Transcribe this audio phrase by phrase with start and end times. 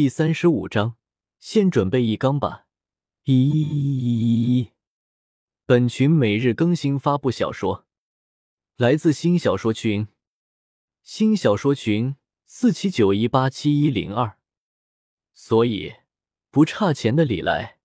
[0.00, 0.96] 第三十五章，
[1.38, 2.64] 先准备一缸吧。
[3.24, 4.70] 一，
[5.66, 7.84] 本群每日更新发布小说，
[8.78, 10.08] 来自新小说群，
[11.02, 12.16] 新小说群
[12.46, 14.38] 四七九一八七一零二。
[15.34, 15.96] 所以，
[16.50, 17.76] 不差钱的李来，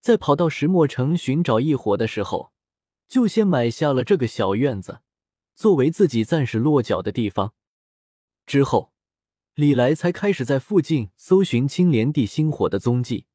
[0.00, 2.54] 在跑到石墨城寻找异火的时候，
[3.06, 5.02] 就先买下了这个小院子，
[5.54, 7.52] 作为自己暂时落脚的地方。
[8.46, 8.94] 之后。
[9.54, 13.26] 李来才开始在附近搜寻青莲地心火的踪迹。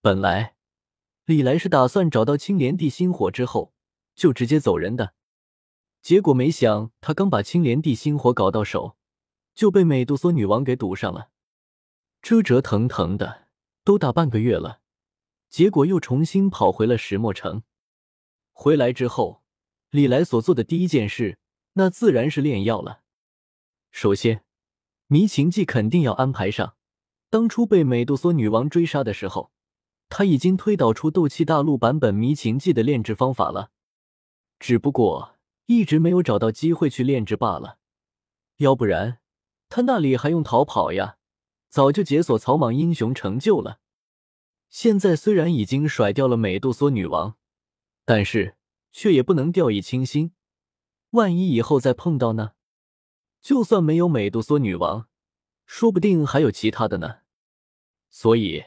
[0.00, 0.56] 本来，
[1.24, 3.74] 李来是打算找到青莲地心火之后
[4.14, 5.12] 就直接走人的，
[6.00, 8.96] 结果没想他刚把青莲地心火搞到手，
[9.54, 11.28] 就被美杜莎女王给堵上了，
[12.22, 13.48] 折折腾腾的
[13.84, 14.80] 都大半个月了，
[15.50, 17.62] 结果又重新跑回了石墨城。
[18.52, 19.42] 回来之后，
[19.90, 21.38] 李来所做的第一件事，
[21.74, 23.02] 那自然是炼药了。
[23.92, 24.45] 首先。
[25.08, 26.74] 迷情记肯定要安排上。
[27.30, 29.50] 当初被美杜莎女王追杀的时候，
[30.08, 33.70] 他已经推导出斗气大陆版本迷情记的炼制方法了，
[34.58, 35.36] 只不过
[35.66, 37.78] 一直没有找到机会去炼制罢了。
[38.58, 39.18] 要不然，
[39.68, 41.16] 他那里还用逃跑呀？
[41.68, 43.80] 早就解锁草莽英雄成就了。
[44.70, 47.36] 现在虽然已经甩掉了美杜莎女王，
[48.04, 48.56] 但是
[48.92, 50.32] 却也不能掉以轻心。
[51.10, 52.52] 万一以后再碰到呢？
[53.46, 55.06] 就算没有美杜莎女王，
[55.66, 57.18] 说不定还有其他的呢。
[58.10, 58.64] 所以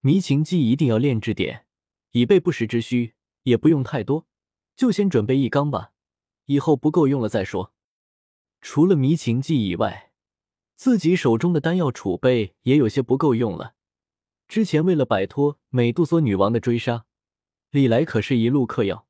[0.00, 1.66] 迷情记一定要炼制点，
[2.12, 3.14] 以备不时之需。
[3.42, 4.28] 也不用太多，
[4.76, 5.90] 就先准备一缸吧，
[6.44, 7.72] 以后不够用了再说。
[8.60, 10.12] 除了迷情记以外，
[10.76, 13.74] 自己手中的丹药储备也有些不够用了。
[14.46, 17.06] 之前为了摆脱美杜莎女王的追杀，
[17.70, 19.08] 李来可是一路嗑药。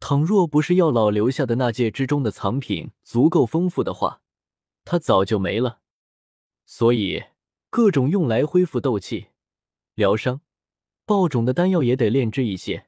[0.00, 4.22] 倘若不是药老留下的那戒之中的藏品足够丰富的话，
[4.84, 5.80] 他早就没了。
[6.64, 7.24] 所以，
[7.68, 9.28] 各种用来恢复斗气、
[9.94, 10.40] 疗伤、
[11.04, 12.86] 爆种的丹药也得炼制一些。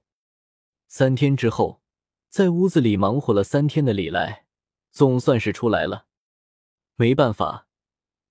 [0.87, 1.83] 三天之后，
[2.29, 4.47] 在屋子里忙活了三天的李来，
[4.91, 6.07] 总算是出来了。
[6.97, 7.67] 没办法，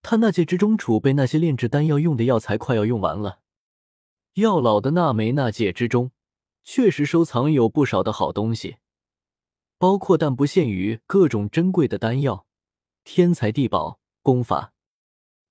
[0.02, 3.40] 他那戒之中储备那些炼制丹药用的药材快要用完了。
[4.36, 6.12] 药老的那枚那戒之中。
[6.72, 8.78] 确实收藏有不少的好东西，
[9.80, 12.46] 包括但不限于各种珍贵的丹药、
[13.04, 14.72] 天才地宝、功法。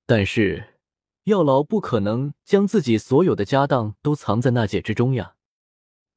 [0.07, 0.79] 但是
[1.25, 5.35] 药老不可能将自己所有的家当都藏在那戒之中呀。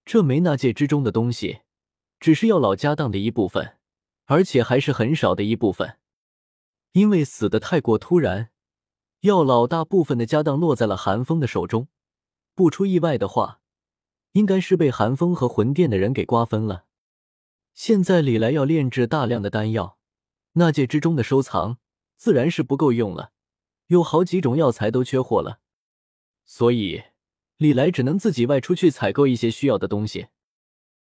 [0.06, 1.62] 这枚那戒之中的东西，
[2.20, 3.80] 只是药老家当的一部分，
[4.26, 5.98] 而且还是很少的一部分。
[6.92, 8.52] 因为死的太过突然，
[9.22, 11.88] 药老大部分的家当落在了寒风的手中。
[12.54, 13.61] 不出意外的话。
[14.34, 16.86] 应该是被寒风和魂殿的人给瓜分了。
[17.74, 19.98] 现在李来要炼制大量的丹药，
[20.54, 21.78] 那戒之中的收藏
[22.18, 23.32] 自然是不够用了，
[23.88, 25.60] 有好几种药材都缺货了，
[26.46, 27.04] 所以
[27.58, 30.28] 李来只能自己外出去采购一些需要的东西。